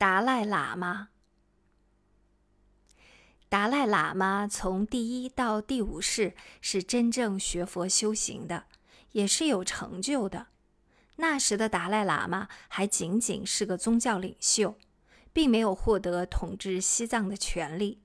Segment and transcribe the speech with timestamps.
[0.00, 1.10] 达赖喇嘛。
[3.50, 8.64] 达赖喇嘛从第一到第五世是真正学佛修行的，
[9.12, 10.46] 也是有成就的。
[11.16, 14.78] 那时的达赖喇嘛还仅仅是个宗教领袖，
[15.34, 18.00] 并没有获得统治西藏的权利。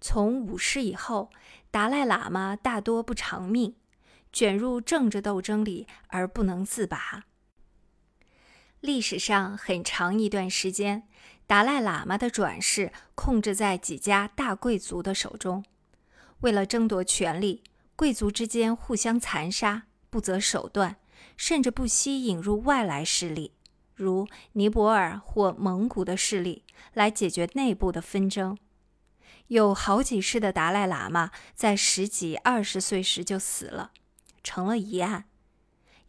[0.00, 1.30] 从五世以后，
[1.70, 3.76] 达赖喇嘛大多不长命，
[4.32, 7.26] 卷入政治斗争里而不能自拔。
[8.82, 11.04] 历史上很长一段时间，
[11.46, 15.64] 达赖喇嘛的转世控制在几家大贵族的手中。
[16.40, 17.62] 为了争夺权力，
[17.94, 20.96] 贵族之间互相残杀，不择手段，
[21.36, 23.52] 甚至不惜引入外来势力，
[23.94, 28.58] 如尼泊尔或蒙古的势力，来解决内部的纷争。
[29.46, 33.92] 有好几世的达赖喇嘛在十几、二十岁时就死了，
[34.42, 35.26] 成了疑案。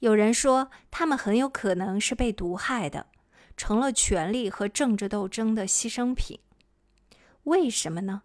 [0.04, 3.08] 有人说，他们很有可能是被毒害的，
[3.56, 6.42] 成了权力和政治斗争的牺牲品。
[7.44, 8.24] 为什么呢？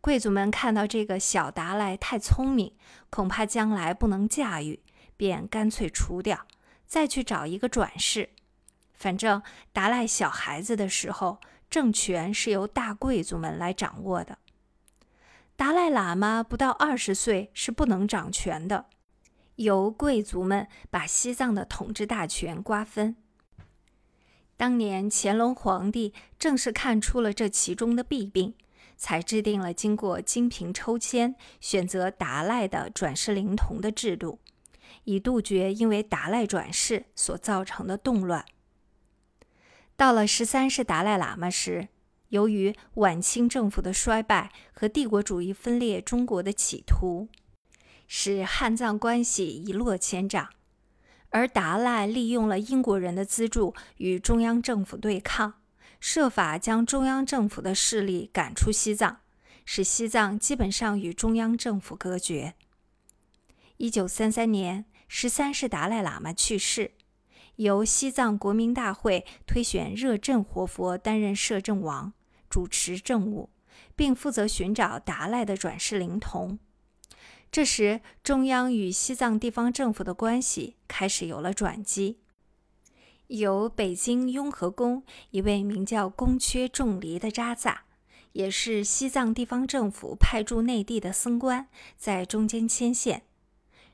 [0.00, 2.74] 贵族们看到这个小达赖太聪明，
[3.10, 4.80] 恐怕将来不能驾驭，
[5.18, 6.46] 便干脆除掉，
[6.86, 8.30] 再去找一个转世。
[8.94, 9.42] 反正
[9.74, 14.38] 达赖小孩子的时候，政权是由大贵族们来掌握的。
[15.56, 18.86] 达赖喇嘛不到二十岁是不能掌权的。
[19.56, 23.16] 由贵族们把西藏的统治大权瓜分。
[24.56, 28.54] 当年乾隆皇帝正是看出了这其中的弊病，
[28.96, 34.38] 才制定了经过精品抽签选择达赖的转世灵童的制度，
[35.04, 38.46] 以杜绝因为达赖转世所造成的动乱。
[39.94, 41.88] 到了十三世达赖喇嘛时，
[42.28, 47.28] 由于晚清政府的衰败和帝国主义分裂中国的企图。
[48.06, 50.48] 使汉藏关系一落千丈，
[51.30, 55.54] 而达赖利用了英国人的资助与中央政府对抗，
[55.98, 59.18] 设法将中央政府的势力赶出西藏，
[59.64, 62.54] 使西藏基本上与中央政府隔绝。
[63.78, 66.92] 一九三三年，十三世达赖喇嘛去世，
[67.56, 72.12] 由西藏国民大会推选热振活佛担任摄政王，
[72.48, 73.50] 主持政务，
[73.94, 76.58] 并负责寻找达赖的转世灵童。
[77.50, 82.18] 这时，中央与西藏地方政府的关系开始有了转机。
[83.28, 87.84] 由北京雍和宫一位名叫宫缺仲离的扎萨，
[88.32, 93.22] 也是西藏地方政府派驻内地的僧官，在中间牵线。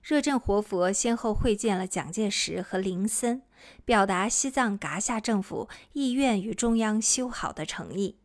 [0.03, 3.43] 热振活佛先后会见了蒋介石和林森，
[3.85, 8.17] 表达西藏噶夏政府意愿与中央修好的诚意。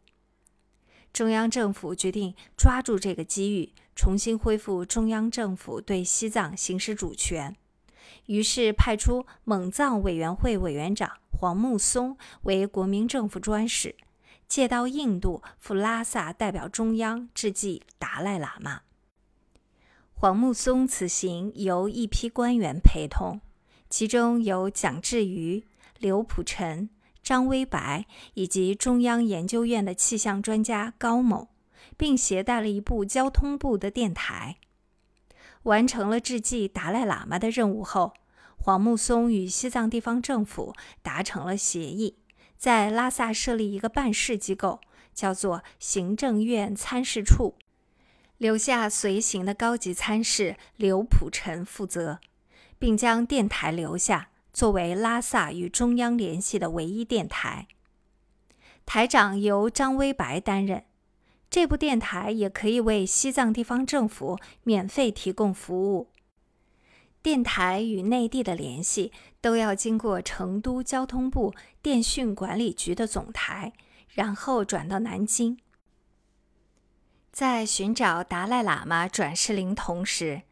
[1.14, 3.74] 中央政府决定抓住这个机遇。
[3.98, 7.56] 重新恢复中央政府对西藏行使主权，
[8.28, 13.96] 于是派出蒙藏委员会委员长黄木松为国民政府专使，
[14.48, 18.82] 借道印度赴拉萨代表中央致祭达赖喇嘛。
[20.14, 23.42] 黄木松此行由一批官员陪同，
[23.90, 25.66] 其中有蒋志瑜、
[25.98, 26.88] 刘普臣、
[27.24, 31.48] 张威白以及中央研究院的气象专家高某。
[31.98, 34.58] 并携带了一部交通部的电台。
[35.64, 38.14] 完成了致祭达赖喇嘛的任务后，
[38.58, 42.18] 黄木松与西藏地方政府达成了协议，
[42.58, 44.80] 在拉萨设立一个办事机构，
[45.14, 47.56] 叫做行政院参事处，
[48.38, 52.20] 留下随行的高级参事刘普臣负责，
[52.80, 57.68] 并将电台留下，作为拉萨与中央联系的唯一电台。
[58.86, 60.86] 台长由张威白担任。
[61.50, 66.10] 这部电台也可以为西藏地方政府免费提供服务。
[67.24, 73.74] 电台与内地的联系都要经过成都交通部电讯管理局的总台，
[74.10, 75.58] 然后转到南京。
[77.32, 80.44] 在寻找达赖喇嘛转世灵童时，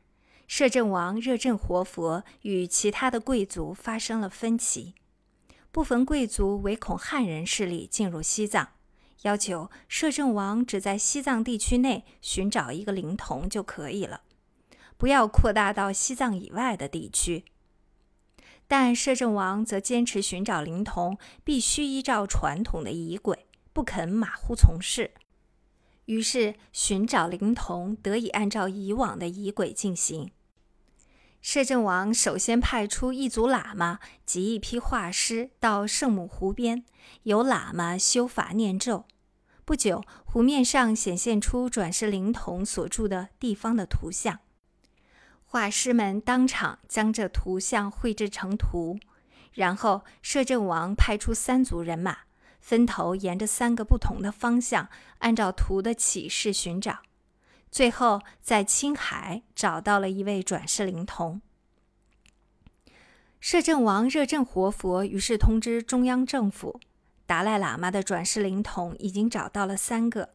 [0.48, 4.96] 摄政王热振活佛与其他的贵族发生了分歧，
[5.72, 8.70] 部分贵族唯恐汉人势力进入西藏。
[9.24, 14.22] 要求摄政王只在西藏地区内寻找一个灵童就可以了，
[14.98, 17.44] 不要扩大到西藏以外的地区。
[18.68, 25.12] 但摄政王则坚持寻找灵童必须依照传统的仪轨，不肯马虎从事。
[26.06, 30.32] 于是，寻找灵童得以按照以往的仪轨进行。
[31.46, 36.84] 摄政王首先派出一组喇嘛及一批画师到圣母湖边，
[37.22, 39.06] 由喇嘛修法念咒。
[39.64, 44.40] 不久，湖面上显现出转世灵童所住的地方的图像。
[45.44, 48.98] 画师们当场将这图像绘制成图，
[49.54, 52.22] 然后摄政王派出三组人马，
[52.60, 54.90] 分头沿着三个不同的方向，
[55.20, 57.02] 按照图的启示寻找，
[57.76, 61.42] 最后在青海找到了一位转世灵童。
[63.42, 66.80] 摄政王热振活佛于是通知中央政府，
[67.26, 70.30] 达赖喇嘛的转世灵童已经找到了三个，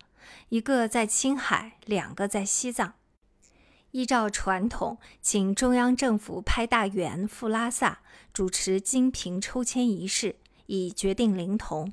[0.51, 2.93] 一个在青海，两个在西藏。
[3.93, 8.01] 依照传统，请中央政府派大员赴拉萨
[8.35, 11.91] 主持金瓶抽签仪式，以决定灵童，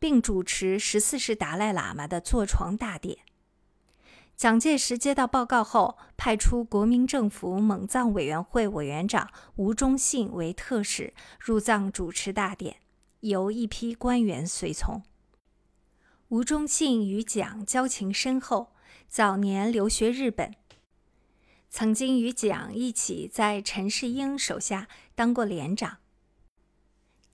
[0.00, 3.18] 并主持十四世达赖喇嘛的坐床大典。
[4.40, 12.76] 蒋介石接到报告后，派出国民政府蒙藏委员会委员长吴忠信为特使入藏主持大典，
[13.20, 15.02] 由一批官员随从。
[16.28, 18.72] 吴忠信与蒋交情深厚，
[19.06, 20.54] 早年留学日本。
[21.68, 25.98] 曾经与蒋一起在陈世英手下当过连长。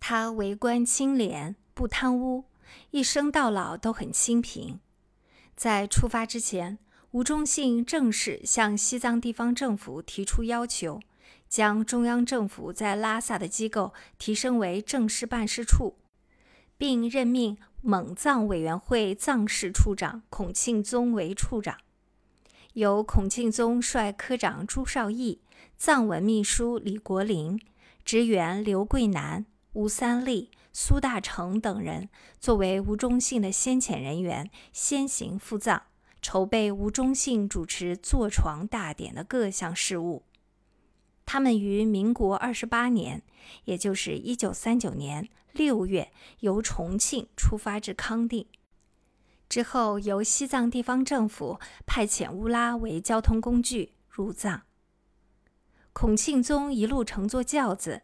[0.00, 2.46] 他为官清廉，不贪污，
[2.90, 4.80] 一生到老都很清贫。
[5.54, 6.78] 在出发之前，
[7.16, 11.00] 吴忠信正式向西藏地方政府提出要求，
[11.48, 15.96] 将中央政府在拉萨的机构提升为正式办事处，
[16.76, 21.78] 并任命蒙藏委员会藏事处长孔庆宗为处长。
[22.74, 25.40] 由孔庆宗率科长朱绍义、
[25.78, 27.58] 藏文秘书李国林、
[28.04, 35.84] 职员刘桂南、吴三立、苏大成等人作为吴忠信的先遣人员，先行赴藏，
[36.26, 40.24] 筹备吴忠信主持坐床大典的各项事务。
[41.24, 43.22] 他们于民国二十八年，
[43.66, 48.44] 也就是一九三九年六月，由重庆出发至康定。
[49.48, 54.62] 之后，由西藏地方政府派遣乌拉为交通工具入藏。
[55.92, 58.02] 孔庆宗一路乘坐轿子，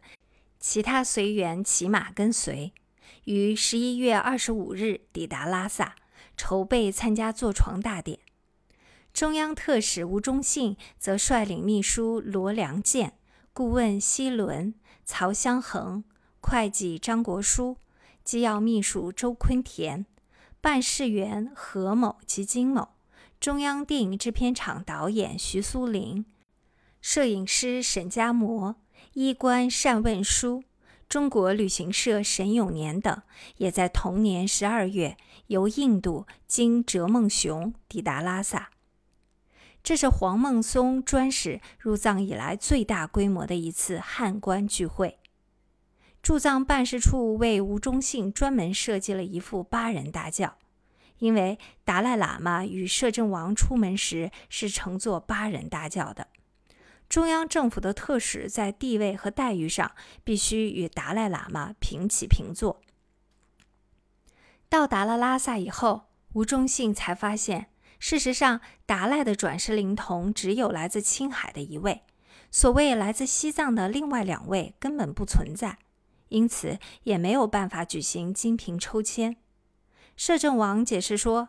[0.61, 2.71] 其他随员骑马跟随，
[3.25, 5.95] 于十一月二十五日抵达拉萨，
[6.45, 8.19] 筹备参加坐床大典。
[9.13, 13.13] 中央特使吴忠信则率领秘书罗良健、
[13.53, 14.75] 顾问西伦、
[15.05, 16.03] 曹香恒、
[16.41, 17.77] 会计张国书、
[18.25, 20.05] 机要秘书周坤田。
[20.59, 22.89] 办事员何某及金某，
[23.39, 26.25] 中央电影制片厂导演徐苏林，
[26.99, 28.75] 摄影师沈家模，
[29.13, 30.65] 医官单问书，
[31.13, 33.21] 中国旅行社沈永年等，
[33.57, 35.15] 也在同年十二月
[35.45, 38.71] 由印度经哲孟雄抵达拉萨。
[39.83, 45.19] 这是黄孟松专使入藏以来最大规模的一次汉官聚会。
[46.23, 50.57] 驻藏办事处为吴忠信专门设计了一副八人大轿，
[51.19, 56.29] 因为达赖喇嘛与摄政王出门时是乘坐八人大轿的。
[57.13, 59.91] 中央政府的特使在地位和待遇上
[60.23, 62.81] 必须与达赖喇嘛平起平坐。
[64.67, 67.67] 到达了拉萨以后，吴忠信才发现，
[67.99, 72.01] 事实上达赖的转世灵童只有来自青海的一位，
[72.49, 75.77] 所谓来自西藏的另外两位根本不存在。
[76.29, 79.37] 因此也没有办法举行金瓶抽签。
[80.17, 81.47] 摄政王解释说，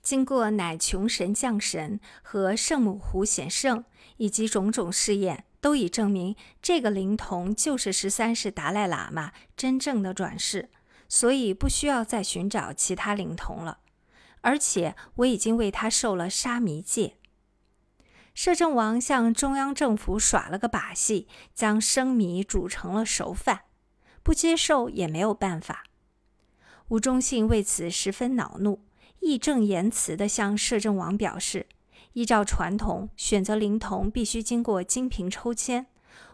[0.00, 3.84] 经过乃琼神降神和圣母湖显圣
[4.20, 10.68] 以及种种试验，都已证明这个灵童就是十三世达赖喇嘛真正的转世，
[11.08, 13.78] 所以不需要再寻找其他灵童了。
[14.42, 17.16] 而且我已经为他受了沙弥戒。
[18.34, 23.62] 摄政王向中央政府耍了个把戏，将生米煮成了熟饭。
[24.22, 25.84] 不接受也没有办法。
[26.88, 28.84] 吴忠信为此十分恼怒，
[29.20, 31.66] 义正言辞地向摄政王表示：
[32.12, 35.86] 依照传统，选择灵童必须经过金瓶抽签。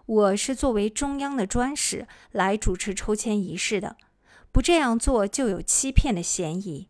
[0.06, 3.97] 我是作为中央的专使来主持抽签仪式的，
[4.52, 6.88] 不这样做就有欺骗的嫌疑。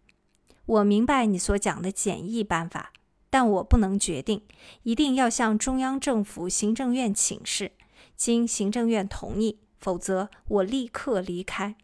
[0.66, 2.92] 我明白你所讲的简易办法，
[3.30, 4.42] 但我不能决定，
[4.82, 7.72] 一定要向中央政府行政院请示，
[8.16, 9.60] 经行政院同意。
[9.78, 11.76] 否则，我立刻离开。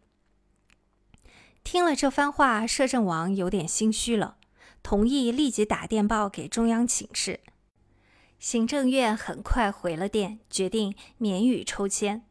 [1.62, 4.38] 听了这番话，摄政王有点心虚了，
[4.82, 7.40] 同意立即打电报给中央请示。
[8.38, 12.24] 行政院很快回了电，决定免予抽签。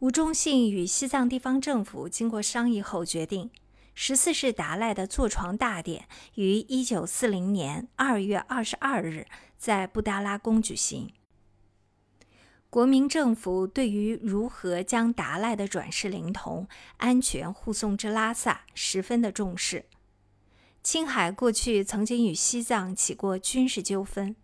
[0.00, 3.50] 吴忠信与西藏地方政府经过商议后，决定
[3.94, 9.26] 十四世达赖的坐床大典于一九四零年二月二十二日
[9.56, 11.12] 在布达拉宫举行。
[12.68, 19.84] 国民政府对于如何将达赖的转世灵童安全护送至拉萨十分的重视。
[20.82, 24.34] 青海过去曾经与西藏起过军事纠纷，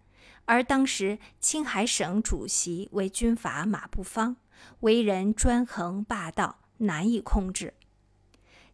[0.44, 4.36] 而当时青海省主席为军阀马步芳，
[4.80, 7.74] 为人专横霸道，难以控制。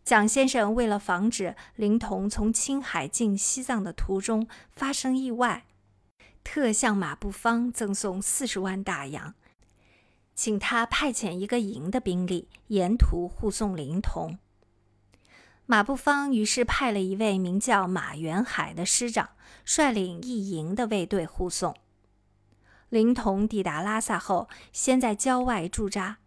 [0.05, 5.65] 蒋先生为了防止灵童从青海进西藏的途中发生意外，
[6.45, 9.33] 特向马步芳赠送四十万大洋，
[10.35, 14.39] 请他派遣一个营的兵力沿途护送灵童。
[15.67, 19.31] 马步芳于是派了一位名叫马元海的师长，
[19.65, 21.75] 率领一营的卫队护送
[22.91, 26.19] 灵童抵达拉萨后，先在郊外驻扎，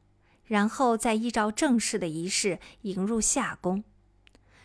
[0.46, 3.84] 然后再依照正式的仪式迎入夏宫。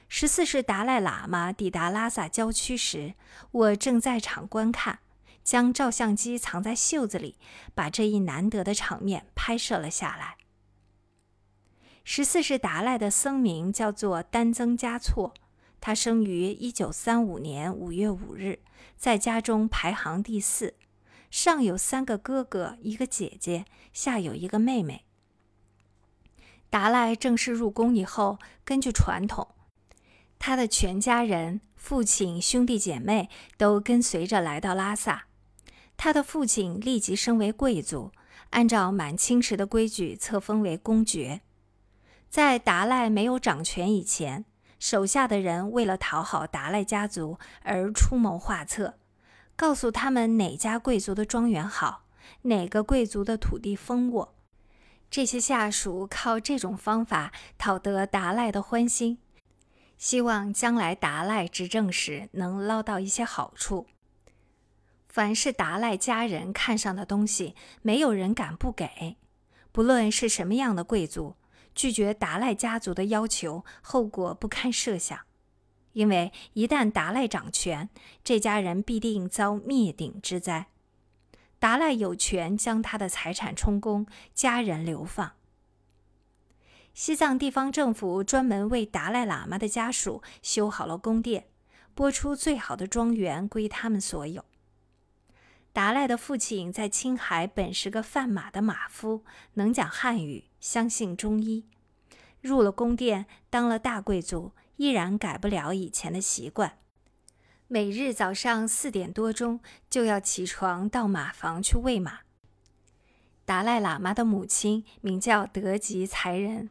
[0.08, 3.14] 十四世达赖喇嘛抵达拉萨郊区时，
[3.50, 5.00] 我正在场观看，
[5.44, 7.36] 将照相机藏在袖子里，
[7.74, 10.38] 把这一难得的场面拍摄了下来。
[12.04, 15.32] 十四世达赖的僧名叫做丹增嘉措，
[15.80, 18.58] 他生于一九三五年五月五日，
[18.96, 20.74] 在家中排行第四，
[21.30, 25.04] 上有三个哥哥，一个姐姐，下有一个妹妹。
[26.68, 29.48] 达赖正式入宫以后，根据传统，
[30.38, 35.26] 他的全家人、父亲、兄弟姐妹都跟随着来到拉萨。
[35.96, 38.10] 他的父亲立即升为贵族，
[38.50, 41.42] 按照满清时的规矩册封为公爵。
[42.32, 44.46] 在达赖没有掌权以前，
[44.78, 48.94] 手下的人为了讨好达赖家族而出谋划策，
[49.54, 52.06] 告诉他们哪家贵族的庄园好，
[52.44, 54.34] 哪个贵族的土地丰沃。
[55.10, 59.18] 这些下属靠这种方法讨得达赖的欢心，
[59.98, 63.86] 希望将来达赖执政时能捞到一些好处。
[65.06, 69.18] 凡是达赖家人看上的东西，没有人敢不给，
[69.70, 71.34] 不论是什么样的贵族。
[71.74, 75.18] 拒绝达赖家族的要求，后果不堪设想。
[75.92, 77.90] 因为一旦达赖掌权，
[78.24, 80.68] 这家人必定遭灭顶之灾。
[81.58, 85.32] 达赖有权将他的财产充公，家人流放。
[86.94, 91.46] 西藏地方政府专门为达赖喇嘛的家属修好了宫殿，
[91.94, 94.44] 拨出最好的庄园归他们所有。
[95.72, 99.24] 达赖的父亲在青海本是个贩马的马夫，
[99.54, 101.64] 能讲汉语，相信中医。
[102.42, 106.78] 入了宫殿，当了大贵族，依然改不了以前的习惯。
[107.68, 112.18] 每日早上四点多钟就要起床到马房去喂马。
[113.46, 116.68] 达赖喇嘛的母亲名叫德吉才人，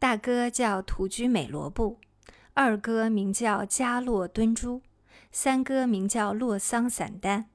[0.00, 2.00] 大哥叫土居美罗布，
[2.54, 4.82] 二哥名叫加洛敦珠，
[5.30, 7.46] 三哥名叫洛桑散丹。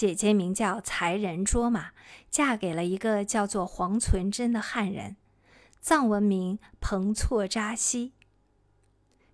[0.00, 1.90] 姐姐名叫才人卓玛，
[2.30, 5.16] 嫁给了一个叫做黄存贞的汉人，
[5.82, 8.14] 藏文名彭措扎西。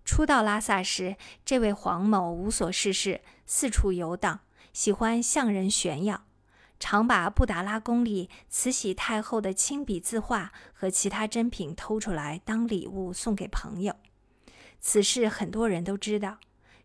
[0.03, 4.41] 初到拉萨时，这位黄某无所事事，四处游荡，
[4.73, 6.25] 喜欢向人炫耀，
[6.77, 13.95] 常把布达拉宫里慈禧太后的亲笔字画和其他珍品偷出来当礼物送给朋友。
[14.81, 16.39] 此事很多人都知道。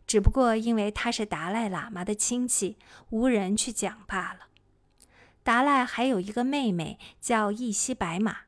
[0.07, 2.77] 只不过因为他是达赖喇嘛的亲戚，
[3.11, 4.49] 无人去讲罢了。
[5.43, 8.43] 达赖还有一个妹妹叫一西白马，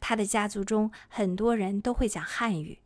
[0.00, 2.78] 他的家族中很多人都会讲汉语，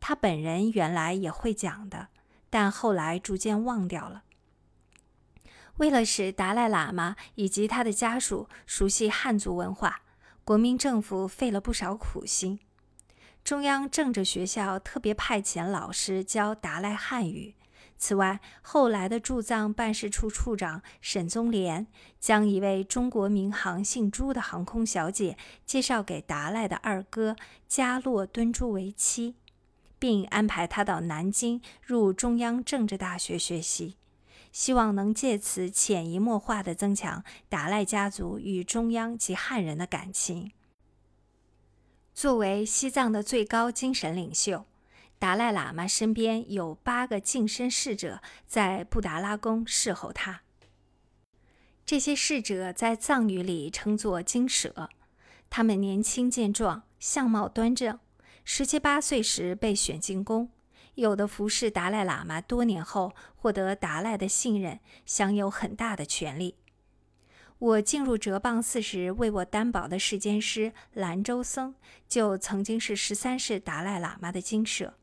[0.00, 2.08] 他本人原来也会讲的，
[2.50, 4.24] 但后来逐渐忘掉了。
[5.76, 10.02] 为了使达赖喇嘛以及他的家属熟悉汉族文化，
[10.44, 12.58] 国民政府费了不少苦心。
[13.48, 17.54] 中央政治学校特别派遣老师教达赖汉语。
[17.96, 21.86] 此外，后来的驻藏办事处处长沈宗濂
[22.20, 27.36] 将一位中国民航姓朱的航空小姐介绍给达赖的二哥
[27.66, 29.34] 加洛敦珠为妻，
[29.98, 33.96] 并安排他到南京入中央政治大学学习，
[34.52, 40.52] 希望能借此潜移默化地增强达赖家族与中央及汉人的感情。
[42.18, 44.64] 作为西藏的最高精神领袖。
[45.20, 50.40] 达赖喇嘛身边有八个近身侍者在布达拉宫侍候他。
[51.86, 54.90] 这些侍者在藏语里称作精舍。
[55.48, 57.96] 他们年轻健壮，相貌端正。
[58.44, 60.50] 十七八岁时被选进宫，
[60.96, 66.56] 有的服侍达赖喇嘛多年后获得达赖的信任，享有很大的权力。
[67.58, 71.74] 我进入哲蚌寺时，为我担保的世间师兰州僧
[72.08, 74.94] 就曾经是十三世达赖喇嘛的精舍。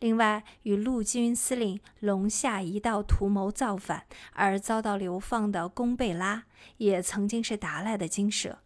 [0.00, 6.44] 另外，与陆军司令龙夏一道图谋造反而遭到流放的贡贝拉，
[6.78, 8.58] 也曾经是达赖的精舍。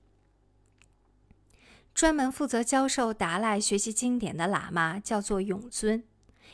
[1.93, 6.05] 专门负责教授达赖学习经典的喇嘛叫做永尊，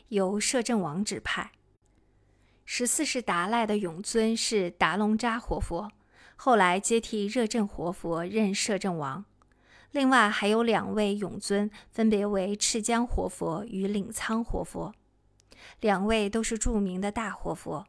[0.08, 1.52] 由摄政王指派。
[2.64, 5.90] 十四世达赖的永尊是达隆扎活佛，
[6.42, 9.26] 后来接替热振活佛任摄政王。
[9.90, 14.94] 另外还有两位永尊，分别为赤江活佛与领仓活佛，
[15.80, 17.86] 两位都是著名的大活佛。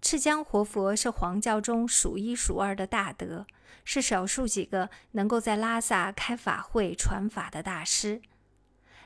[0.00, 3.46] 赤江活佛是黄教中数一数二的大德，
[3.84, 8.22] 是少数几个能够在拉萨开法会传法的大师。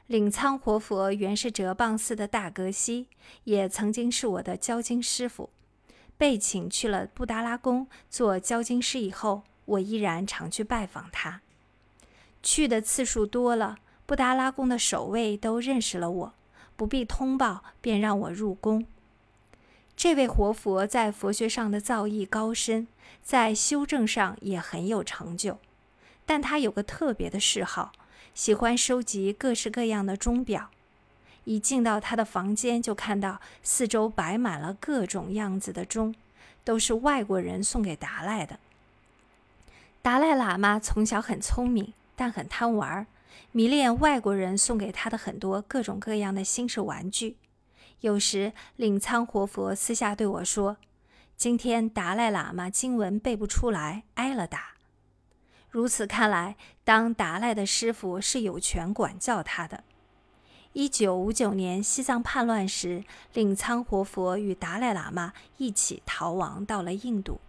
[0.06, 3.08] 领仓活佛原是哲蚌寺的大格西，
[3.42, 5.50] 也曾经是我的教经师傅。
[6.16, 11.40] 被请去了布达拉宫做教经师以后，我依然常去拜访他。
[12.42, 16.34] 去的次数多了，布达拉宫的守卫都认识了我，
[16.76, 18.86] 不必通报便让我入宫。
[19.96, 22.88] 这位活佛在佛学上的造诣高深，
[23.22, 25.58] 在修正上也很有成就，
[26.26, 27.92] 但他有个特别的嗜好。
[28.34, 30.68] 喜欢收集各式各样的钟表，
[31.44, 36.14] 一进到他的房间，就看到四周摆满了各种样子的钟，
[36.64, 38.58] 都是外国人送给达赖的。
[40.02, 43.06] 达赖喇嘛从小很聪明，但很贪玩，
[43.52, 47.36] 迷恋外国人送给他的很多各种各样的新式玩具。
[48.00, 50.76] 有时领仓活佛私下对我说
[51.36, 54.74] ：“今天达赖喇嘛经文背不出来，挨了打。”
[55.70, 59.84] 如此看来，当达赖的师傅是有权管教他的。
[60.74, 67.40] 一九五九年西藏叛乱时，令仓活佛与达赖喇嘛一起逃亡到了印度。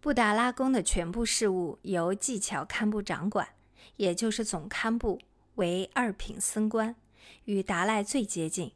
[0.00, 3.50] 布达拉宫的全部事务由技巧堪布掌管，
[3.98, 5.20] 也就是总堪布，
[5.54, 6.96] 为二品僧官，
[7.44, 8.72] 与达赖最接近。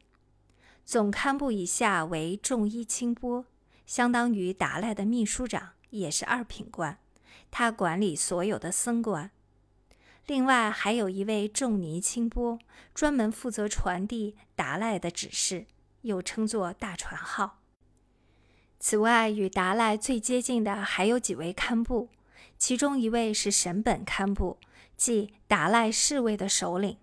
[0.84, 3.44] 总堪布以下为众一清波，
[3.84, 6.96] 相当于达赖的秘书长，也是二品官。
[7.50, 9.32] 他管理所有的僧官，
[10.26, 12.58] 另外还有一位仲尼清波，
[12.94, 15.66] 专门负责传递达赖的指示，
[16.02, 17.60] 又称作大传号。
[18.78, 22.08] 此外，与达赖最接近的还有几位堪布，
[22.58, 24.58] 其中一位是神本堪布，
[24.96, 26.98] 即达赖侍卫的首领。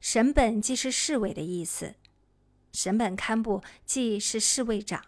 [0.00, 1.96] 神本既是侍卫的意思，
[2.72, 5.04] 神本堪布既是侍卫长。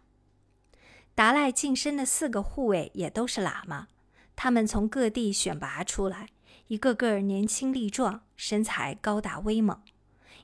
[1.14, 3.86] 达赖近身的四个护卫也都是喇嘛。
[4.34, 6.28] 他们从各地选拔出来，
[6.70, 9.82] 一个个年轻力壮，身材高大威猛。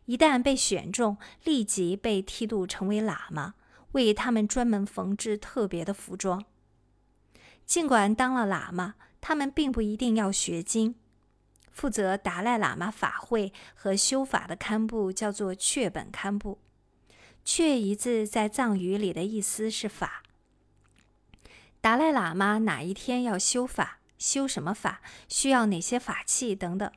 [0.06, 3.54] 一旦被选中，立即被剃度成为喇嘛，
[3.92, 6.44] 为他们专门缝制特别的服装。
[7.64, 10.96] 尽管当了喇嘛，他们并不一定要学经。
[11.70, 16.58] 负责达赖喇嘛法会和修法的堪布叫做确本堪布。
[17.44, 20.24] 确一字在藏语里的意思是法。
[21.80, 23.95] 达赖喇嘛哪一天要修法？
[24.18, 25.00] 修什么法？
[25.28, 26.90] 需要哪些法器等等，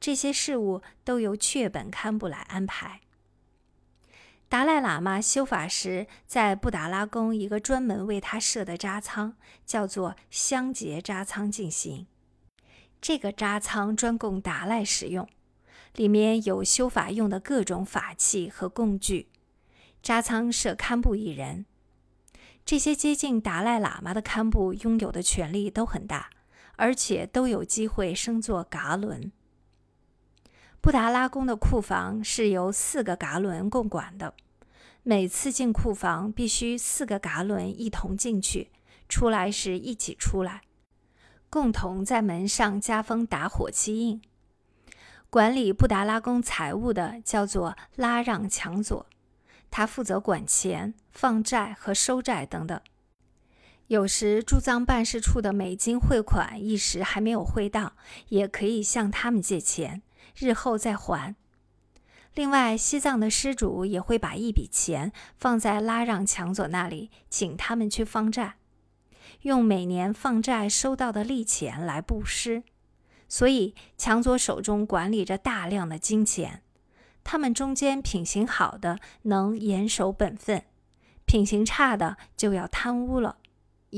[0.00, 3.00] 这些事务都由确本堪布来安排。
[4.48, 9.34] 达赖喇嘛修法时，在布达拉宫一个专门为他设的扎仓，
[9.66, 12.06] 叫做香结扎仓进行。
[13.00, 15.28] 这个扎仓专供达赖使用，
[15.94, 19.28] 里面有修法用的各种法器和工具。
[20.02, 21.66] 扎仓设堪布一人。
[22.64, 26.30] 这些接近达赖喇嘛的堪布拥有的权力都很大，
[26.76, 29.30] 而且都有机会升做噶伦。
[30.80, 34.34] 布达拉宫的库房是由四个噶伦共管的，
[35.02, 38.70] 每次进库房必须四个噶伦一同进去，
[39.08, 40.62] 出来时一起出来，
[41.48, 44.20] 共同在门上加封打火机印。
[45.30, 49.06] 管理布达拉宫财务的叫做拉让强佐。
[49.70, 52.80] 他负责管钱、放债和收债等等。
[53.88, 57.92] 有时驻藏办事处的美金汇款一时还没有汇到，
[58.28, 60.02] 也可以向他们借钱，
[60.38, 61.36] 日后再还。
[62.34, 68.56] 另外，西藏的施主也会把一笔钱放在拉让强佐那里，请他们去放债，
[69.42, 72.64] 用每年放债收到的利钱来布施。
[73.28, 76.62] 所以，强佐手中管理着大量的金钱。
[77.22, 80.64] 他们中间品行好的能严守本分，
[81.24, 83.36] 品行差的就要贪污了。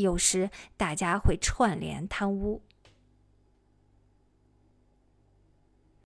[0.01, 2.63] 有时大家会串联贪污。